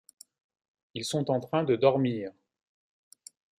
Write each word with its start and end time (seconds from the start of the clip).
Ils 0.95 1.05
sont 1.05 1.29
en 1.29 1.39
train 1.39 1.63
de 1.63 1.75
dormir. 1.75 2.31